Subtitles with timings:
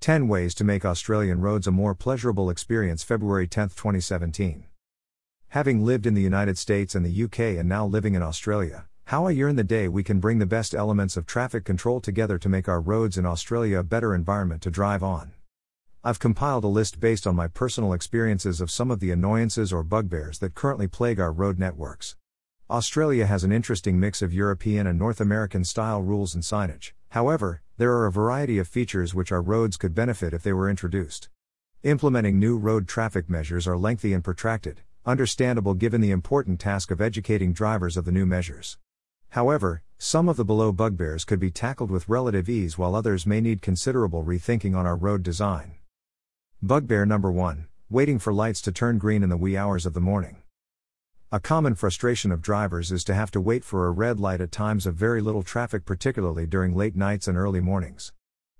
[0.00, 4.64] 10 Ways to Make Australian Roads a More Pleasurable Experience, February 10, 2017.
[5.48, 9.28] Having lived in the United States and the UK and now living in Australia, how
[9.28, 12.38] a year in the day we can bring the best elements of traffic control together
[12.38, 15.32] to make our roads in Australia a better environment to drive on.
[16.02, 19.82] I've compiled a list based on my personal experiences of some of the annoyances or
[19.82, 22.16] bugbears that currently plague our road networks.
[22.70, 26.92] Australia has an interesting mix of European and North American style rules and signage.
[27.10, 30.68] However, there are a variety of features which our roads could benefit if they were
[30.68, 31.30] introduced.
[31.82, 37.00] Implementing new road traffic measures are lengthy and protracted, understandable given the important task of
[37.00, 38.76] educating drivers of the new measures.
[39.30, 43.40] However, some of the below bugbears could be tackled with relative ease while others may
[43.40, 45.76] need considerable rethinking on our road design.
[46.60, 50.02] Bugbear number 1 Waiting for lights to turn green in the wee hours of the
[50.02, 50.42] morning.
[51.32, 54.50] A common frustration of drivers is to have to wait for a red light at
[54.50, 58.12] times of very little traffic, particularly during late nights and early mornings.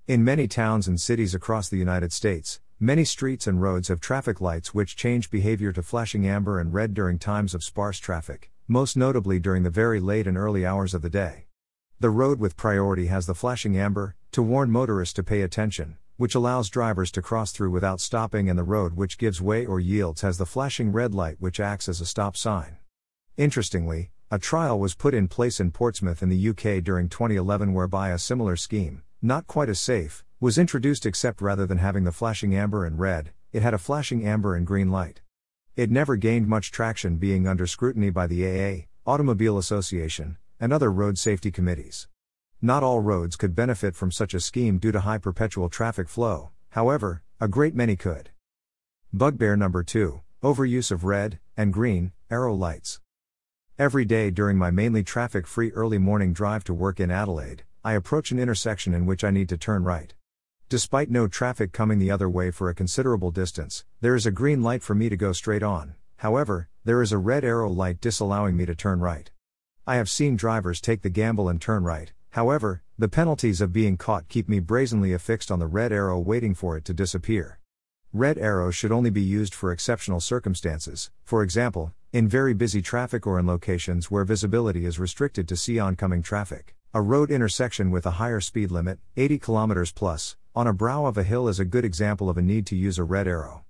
[0.07, 4.39] In many towns and cities across the United States, many streets and roads have traffic
[4.39, 8.95] lights which change behavior to flashing amber and red during times of sparse traffic, most
[8.95, 11.47] notably during the very late and early hours of the day.
[11.99, 16.35] The road with priority has the flashing amber, to warn motorists to pay attention, which
[16.35, 20.21] allows drivers to cross through without stopping, and the road which gives way or yields
[20.21, 22.77] has the flashing red light which acts as a stop sign.
[23.37, 28.11] Interestingly, a trial was put in place in Portsmouth in the UK during 2011 whereby
[28.11, 32.55] a similar scheme, not quite as safe, was introduced except rather than having the flashing
[32.55, 35.21] amber and red, it had a flashing amber and green light.
[35.75, 40.91] It never gained much traction being under scrutiny by the AA, Automobile Association, and other
[40.91, 42.07] road safety committees.
[42.63, 46.51] Not all roads could benefit from such a scheme due to high perpetual traffic flow,
[46.69, 48.29] however, a great many could.
[49.11, 52.99] Bugbear number 2 Overuse of red and green arrow lights.
[53.79, 57.93] Every day during my mainly traffic free early morning drive to work in Adelaide, I
[57.93, 60.13] approach an intersection in which I need to turn right.
[60.69, 64.61] Despite no traffic coming the other way for a considerable distance, there is a green
[64.61, 68.55] light for me to go straight on, however, there is a red arrow light disallowing
[68.55, 69.31] me to turn right.
[69.87, 73.97] I have seen drivers take the gamble and turn right, However, the penalties of being
[73.97, 77.59] caught keep me brazenly affixed on the red arrow waiting for it to disappear.
[78.13, 83.27] Red arrows should only be used for exceptional circumstances, for example, in very busy traffic
[83.27, 86.75] or in locations where visibility is restricted to see oncoming traffic.
[86.93, 91.17] A road intersection with a higher speed limit, 80 km plus, on a brow of
[91.17, 93.60] a hill is a good example of a need to use a red arrow.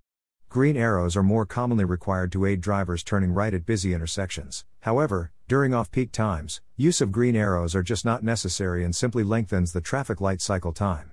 [0.51, 4.65] Green arrows are more commonly required to aid drivers turning right at busy intersections.
[4.81, 9.23] However, during off peak times, use of green arrows are just not necessary and simply
[9.23, 11.11] lengthens the traffic light cycle time.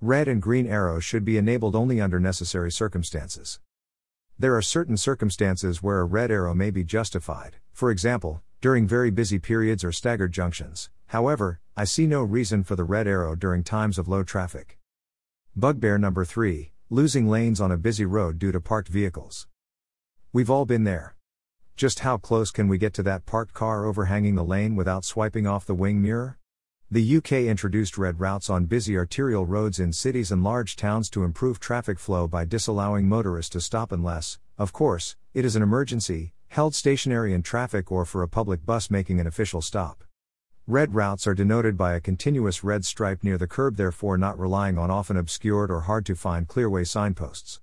[0.00, 3.60] Red and green arrows should be enabled only under necessary circumstances.
[4.40, 9.10] There are certain circumstances where a red arrow may be justified, for example, during very
[9.10, 10.90] busy periods or staggered junctions.
[11.06, 14.80] However, I see no reason for the red arrow during times of low traffic.
[15.54, 19.48] Bugbear number 3 Losing lanes on a busy road due to parked vehicles.
[20.32, 21.16] We've all been there.
[21.74, 25.44] Just how close can we get to that parked car overhanging the lane without swiping
[25.44, 26.38] off the wing mirror?
[26.88, 31.24] The UK introduced red routes on busy arterial roads in cities and large towns to
[31.24, 36.32] improve traffic flow by disallowing motorists to stop unless, of course, it is an emergency,
[36.46, 40.03] held stationary in traffic or for a public bus making an official stop.
[40.66, 44.78] Red routes are denoted by a continuous red stripe near the curb, therefore, not relying
[44.78, 47.60] on often obscured or hard to find clearway signposts.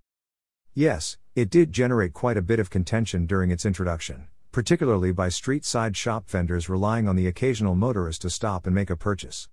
[0.75, 5.65] Yes, it did generate quite a bit of contention during its introduction, particularly by street
[5.65, 9.49] side shop vendors relying on the occasional motorist to stop and make a purchase.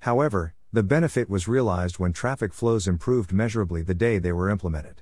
[0.00, 5.00] However, the benefit was realized when traffic flows improved measurably the day they were implemented.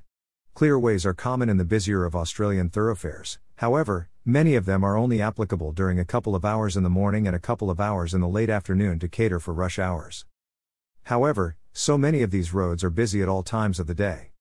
[0.55, 5.23] Clearways are common in the busier of Australian thoroughfares, however, many of them are only
[5.23, 8.21] applicable during a couple of hours in the morning and a couple of hours in
[8.21, 10.27] the late afternoon to cater for rush hours.
[11.05, 14.33] However, so many of these roads are busy at all times of the day.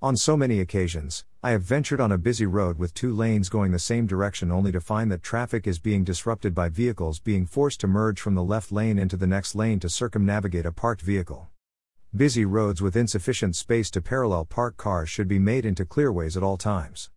[0.00, 3.72] On so many occasions, I have ventured on a busy road with two lanes going
[3.72, 7.80] the same direction only to find that traffic is being disrupted by vehicles being forced
[7.80, 11.48] to merge from the left lane into the next lane to circumnavigate a parked vehicle.
[12.16, 16.42] Busy roads with insufficient space to parallel park cars should be made into clearways at
[16.42, 17.10] all times.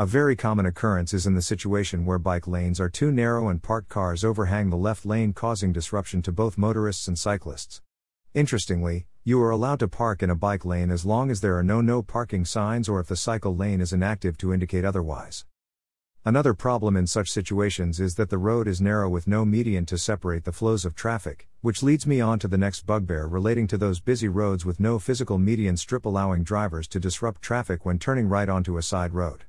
[0.00, 3.60] A very common occurrence is in the situation where bike lanes are too narrow and
[3.60, 7.82] parked cars overhang the left lane, causing disruption to both motorists and cyclists.
[8.32, 11.64] Interestingly, you are allowed to park in a bike lane as long as there are
[11.64, 15.44] no no parking signs or if the cycle lane is inactive to indicate otherwise.
[16.24, 19.98] Another problem in such situations is that the road is narrow with no median to
[19.98, 23.76] separate the flows of traffic, which leads me on to the next bugbear relating to
[23.76, 28.28] those busy roads with no physical median strip allowing drivers to disrupt traffic when turning
[28.28, 29.42] right onto a side road.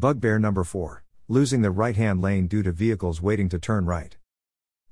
[0.00, 4.16] Bugbear number 4 Losing the right hand lane due to vehicles waiting to turn right.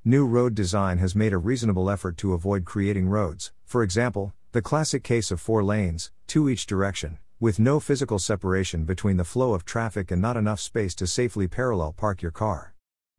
[0.04, 4.60] New road design has made a reasonable effort to avoid creating roads, for example, the
[4.60, 9.54] classic case of four lanes, two each direction, with no physical separation between the flow
[9.54, 12.74] of traffic and not enough space to safely parallel park your car.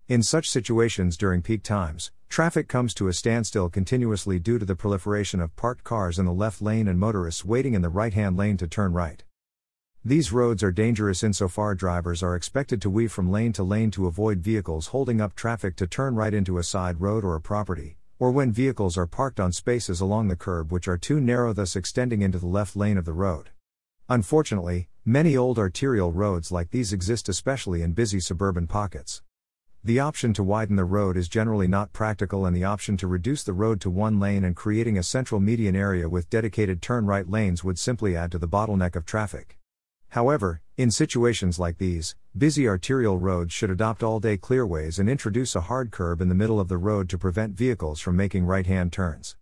[0.07, 4.75] In such situations during peak times, traffic comes to a standstill continuously due to the
[4.75, 8.37] proliferation of parked cars in the left lane and motorists waiting in the right hand
[8.37, 9.23] lane to turn right.
[10.09, 14.07] These roads are dangerous insofar drivers are expected to weave from lane to lane to
[14.07, 17.99] avoid vehicles holding up traffic to turn right into a side road or a property,
[18.17, 21.75] or when vehicles are parked on spaces along the curb which are too narrow, thus
[21.75, 23.51] extending into the left lane of the road.
[24.09, 29.21] Unfortunately, many old arterial roads like these exist especially in busy suburban pockets.
[29.83, 33.43] The option to widen the road is generally not practical, and the option to reduce
[33.43, 37.29] the road to one lane and creating a central median area with dedicated turn right
[37.29, 39.58] lanes would simply add to the bottleneck of traffic.
[40.09, 45.55] However, in situations like these, busy arterial roads should adopt all day clearways and introduce
[45.55, 48.65] a hard curb in the middle of the road to prevent vehicles from making right
[48.65, 49.35] hand turns.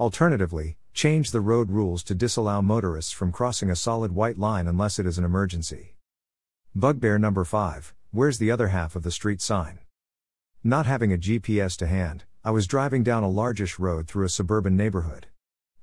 [0.00, 4.98] Alternatively, change the road rules to disallow motorists from crossing a solid white line unless
[4.98, 5.94] it is an emergency.
[6.74, 9.80] Bugbear number 5 Where's the other half of the street sign?
[10.64, 14.30] Not having a GPS to hand, I was driving down a largish road through a
[14.30, 15.26] suburban neighborhood.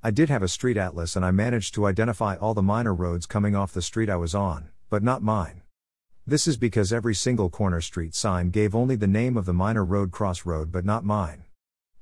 [0.05, 3.25] I did have a street atlas and I managed to identify all the minor roads
[3.25, 5.63] coming off the street I was on, but not mine.
[6.27, 9.83] This is because every single corner street sign gave only the name of the minor
[9.83, 11.45] road crossroad but not mine.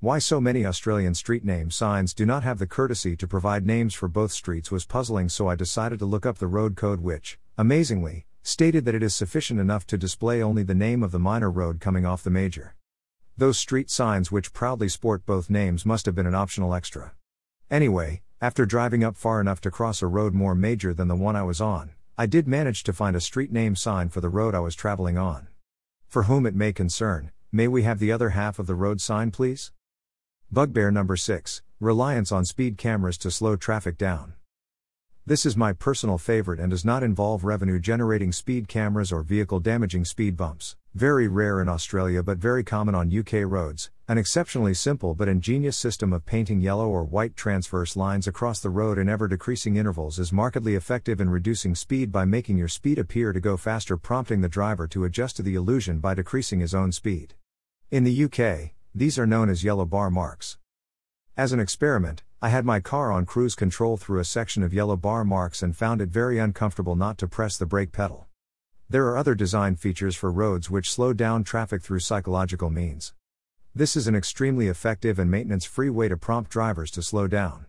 [0.01, 3.93] Why so many Australian street name signs do not have the courtesy to provide names
[3.93, 7.39] for both streets was puzzling, so I decided to look up the road code, which,
[7.57, 11.49] amazingly, stated that it is sufficient enough to display only the name of the minor
[11.49, 12.75] road coming off the major.
[13.37, 17.13] Those street signs which proudly sport both names must have been an optional extra.
[17.73, 21.35] Anyway, after driving up far enough to cross a road more major than the one
[21.35, 24.53] I was on, I did manage to find a street name sign for the road
[24.53, 25.47] I was traveling on.
[26.07, 29.31] For whom it may concern, may we have the other half of the road sign,
[29.31, 29.71] please?
[30.51, 34.35] Bugbear number 6 Reliance on speed cameras to slow traffic down.
[35.25, 39.61] This is my personal favorite and does not involve revenue generating speed cameras or vehicle
[39.61, 40.75] damaging speed bumps.
[40.95, 43.89] Very rare in Australia but very common on UK roads.
[44.09, 48.69] An exceptionally simple but ingenious system of painting yellow or white transverse lines across the
[48.69, 52.99] road in ever decreasing intervals is markedly effective in reducing speed by making your speed
[52.99, 56.75] appear to go faster, prompting the driver to adjust to the illusion by decreasing his
[56.75, 57.33] own speed.
[57.89, 60.57] In the UK, these are known as yellow bar marks.
[61.37, 64.97] As an experiment, I had my car on cruise control through a section of yellow
[64.97, 68.27] bar marks and found it very uncomfortable not to press the brake pedal.
[68.89, 73.13] There are other design features for roads which slow down traffic through psychological means.
[73.73, 77.67] This is an extremely effective and maintenance free way to prompt drivers to slow down.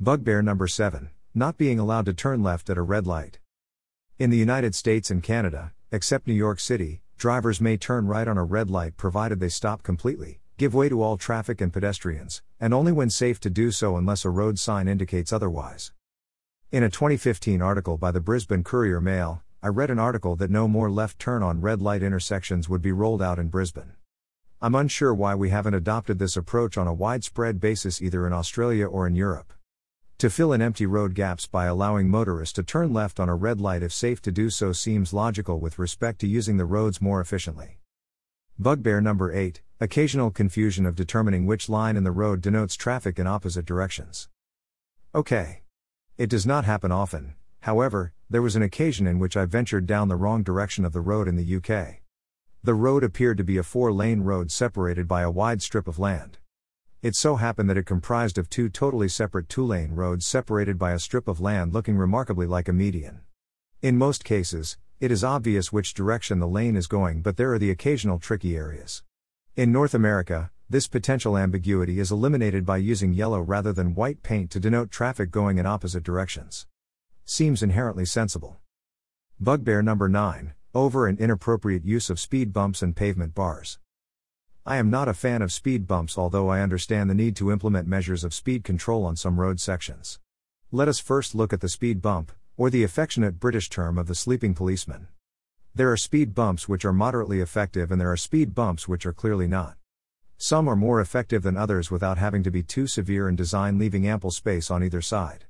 [0.00, 3.40] Bugbear number 7 Not being allowed to turn left at a red light.
[4.18, 8.38] In the United States and Canada, except New York City, drivers may turn right on
[8.38, 12.72] a red light provided they stop completely, give way to all traffic and pedestrians, and
[12.72, 15.90] only when safe to do so unless a road sign indicates otherwise.
[16.70, 20.68] In a 2015 article by the Brisbane Courier Mail, I read an article that no
[20.68, 23.94] more left turn on red light intersections would be rolled out in Brisbane.
[24.60, 28.86] I'm unsure why we haven't adopted this approach on a widespread basis either in Australia
[28.86, 29.52] or in Europe.
[30.18, 33.60] To fill in empty road gaps by allowing motorists to turn left on a red
[33.60, 37.20] light if safe to do so seems logical with respect to using the roads more
[37.20, 37.80] efficiently.
[38.62, 43.26] Bugbear number 8 Occasional confusion of determining which line in the road denotes traffic in
[43.26, 44.28] opposite directions.
[45.12, 45.62] Okay.
[46.16, 50.06] It does not happen often, however, there was an occasion in which I ventured down
[50.06, 52.02] the wrong direction of the road in the UK.
[52.62, 55.98] The road appeared to be a four lane road separated by a wide strip of
[55.98, 56.38] land.
[57.02, 60.92] It so happened that it comprised of two totally separate two lane roads separated by
[60.92, 63.22] a strip of land looking remarkably like a median.
[63.82, 67.58] In most cases, it is obvious which direction the lane is going, but there are
[67.58, 69.02] the occasional tricky areas.
[69.56, 74.52] In North America, this potential ambiguity is eliminated by using yellow rather than white paint
[74.52, 76.68] to denote traffic going in opposite directions.
[77.24, 78.60] Seems inherently sensible.
[79.40, 83.80] Bugbear number 9 Over and inappropriate use of speed bumps and pavement bars.
[84.64, 87.88] I am not a fan of speed bumps, although I understand the need to implement
[87.88, 90.20] measures of speed control on some road sections.
[90.70, 94.14] Let us first look at the speed bump, or the affectionate British term of the
[94.14, 95.08] sleeping policeman.
[95.74, 99.12] There are speed bumps which are moderately effective, and there are speed bumps which are
[99.12, 99.76] clearly not.
[100.36, 104.06] Some are more effective than others without having to be too severe in design, leaving
[104.06, 105.46] ample space on either side.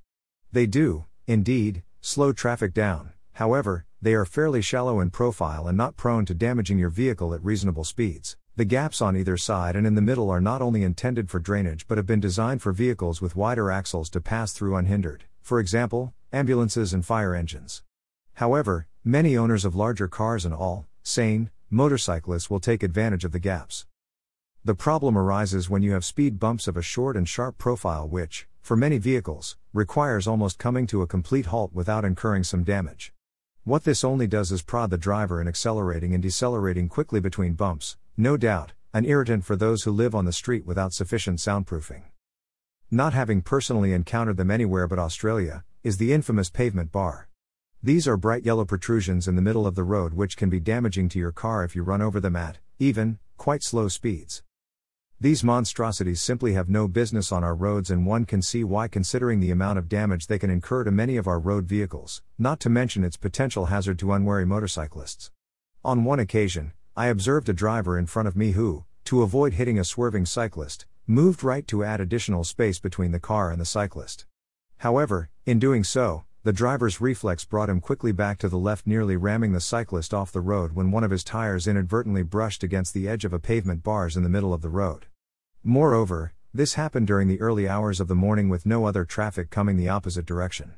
[0.53, 5.97] They do, indeed, slow traffic down, however, they are fairly shallow in profile and not
[5.97, 8.37] prone to damaging your vehicle at reasonable speeds.
[8.55, 11.89] The gaps on either side and in the middle are not only intended for drainage
[11.89, 16.13] but have been designed for vehicles with wider axles to pass through unhindered, for example,
[16.33, 17.83] ambulances and fire engines.
[18.35, 23.39] However, many owners of larger cars and all, sane, motorcyclists will take advantage of the
[23.39, 23.87] gaps.
[24.65, 28.47] The problem arises when you have speed bumps of a short and sharp profile, which,
[28.61, 33.13] for many vehicles, requires almost coming to a complete halt without incurring some damage.
[33.65, 37.97] What this only does is prod the driver in accelerating and decelerating quickly between bumps,
[38.17, 42.03] no doubt, an irritant for those who live on the street without sufficient soundproofing.
[42.91, 47.29] Not having personally encountered them anywhere but Australia, is the infamous pavement bar.
[47.83, 51.09] These are bright yellow protrusions in the middle of the road which can be damaging
[51.09, 54.45] to your car if you run over them at, even, quite slow speeds.
[55.21, 59.41] These monstrosities simply have no business on our roads, and one can see why, considering
[59.41, 62.71] the amount of damage they can incur to many of our road vehicles, not to
[62.71, 65.33] mention its potential hazard to unwary motorcyclists.
[65.85, 69.81] On one occasion, I observed a driver in front of me who, to avoid hitting
[69.81, 74.27] a swerving cyclist, moved right to add additional space between the car and the cyclist.
[74.83, 79.15] However, in doing so, the driver's reflex brought him quickly back to the left, nearly
[79.15, 83.09] ramming the cyclist off the road when one of his tires inadvertently brushed against the
[83.09, 85.07] edge of a pavement bars in the middle of the road.
[85.63, 89.77] Moreover, this happened during the early hours of the morning with no other traffic coming
[89.77, 90.73] the opposite direction.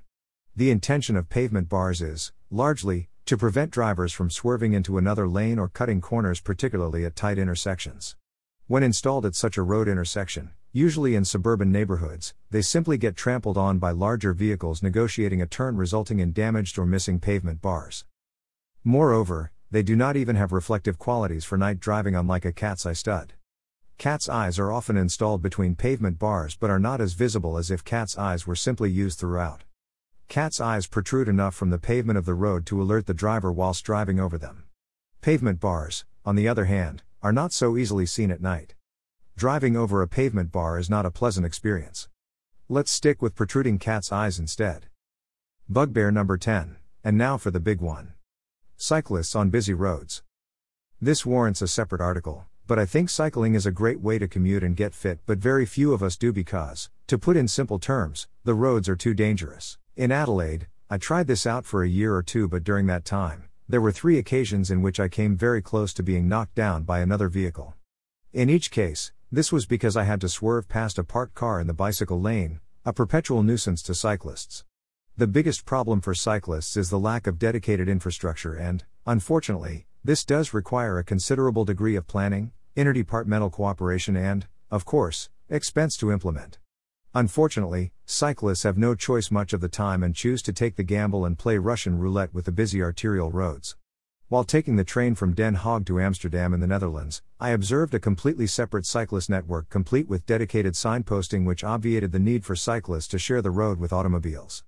[0.54, 5.58] The intention of pavement bars is, largely, to prevent drivers from swerving into another lane
[5.58, 8.16] or cutting corners, particularly at tight intersections.
[8.66, 13.56] When installed at such a road intersection, usually in suburban neighborhoods, they simply get trampled
[13.56, 18.04] on by larger vehicles negotiating a turn, resulting in damaged or missing pavement bars.
[18.82, 22.92] Moreover, they do not even have reflective qualities for night driving, unlike a cat's eye
[22.92, 23.34] stud.
[23.98, 27.84] Cat's eyes are often installed between pavement bars but are not as visible as if
[27.84, 29.62] cat's eyes were simply used throughout.
[30.26, 33.84] Cat's eyes protrude enough from the pavement of the road to alert the driver whilst
[33.84, 34.64] driving over them.
[35.20, 38.74] Pavement bars, on the other hand, are not so easily seen at night.
[39.36, 42.08] Driving over a pavement bar is not a pleasant experience.
[42.68, 44.86] Let's stick with protruding cat's eyes instead.
[45.68, 48.12] Bugbear number 10, and now for the big one.
[48.76, 50.22] Cyclists on busy roads.
[51.00, 54.62] This warrants a separate article, but I think cycling is a great way to commute
[54.62, 58.28] and get fit, but very few of us do because, to put in simple terms,
[58.44, 59.78] the roads are too dangerous.
[59.96, 63.48] In Adelaide, I tried this out for a year or two, but during that time,
[63.68, 67.00] there were three occasions in which I came very close to being knocked down by
[67.00, 67.74] another vehicle.
[68.32, 71.66] In each case, this was because I had to swerve past a parked car in
[71.66, 74.64] the bicycle lane, a perpetual nuisance to cyclists.
[75.16, 80.54] The biggest problem for cyclists is the lack of dedicated infrastructure, and, unfortunately, this does
[80.54, 86.58] require a considerable degree of planning, interdepartmental cooperation, and, of course, expense to implement.
[87.14, 91.24] Unfortunately, cyclists have no choice much of the time and choose to take the gamble
[91.24, 93.76] and play Russian roulette with the busy arterial roads.
[94.34, 98.00] While taking the train from Den Haag to Amsterdam in the Netherlands, I observed a
[98.00, 103.18] completely separate cyclist network complete with dedicated signposting which obviated the need for cyclists to
[103.20, 104.64] share the road with automobiles.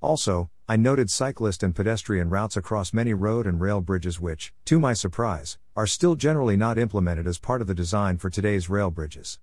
[0.00, 4.78] Also, I noted cyclist and pedestrian routes across many road and rail bridges, which, to
[4.78, 8.92] my surprise, are still generally not implemented as part of the design for today's rail
[8.92, 9.40] bridges.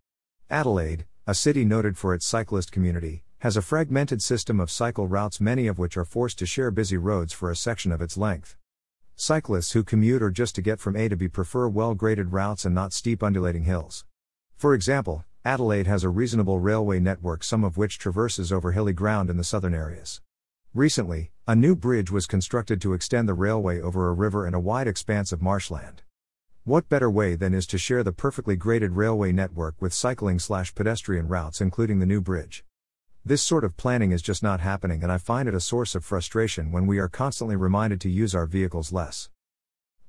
[0.49, 5.41] Adelaide, a city noted for its cyclist community, has a fragmented system of cycle routes,
[5.41, 8.55] many of which are forced to share busy roads for a section of its length.
[9.17, 12.65] Cyclists who commute or just to get from A to B prefer well graded routes
[12.65, 14.03] and not steep undulating hills.
[14.57, 19.29] For example, Adelaide has a reasonable railway network, some of which traverses over hilly ground
[19.29, 20.19] in the southern areas.
[20.73, 24.59] Recently, a new bridge was constructed to extend the railway over a river and a
[24.59, 26.01] wide expanse of marshland.
[26.65, 30.75] What better way than is to share the perfectly graded railway network with cycling slash
[30.75, 32.65] pedestrian routes, including the new bridge?
[33.27, 36.05] This sort of planning is just not happening, and I find it a source of
[36.05, 39.31] frustration when we are constantly reminded to use our vehicles less.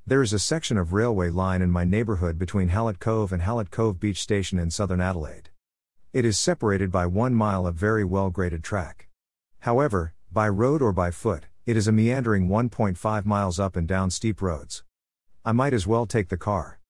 [0.06, 3.70] There is a section of railway line in my neighborhood between Hallett Cove and Hallett
[3.70, 5.48] Cove Beach Station in southern Adelaide.
[6.12, 9.08] It is separated by one mile of very well graded track.
[9.60, 14.10] However, by road or by foot, it is a meandering 1.5 miles up and down
[14.10, 14.84] steep roads.
[15.42, 16.80] I might as well take the car.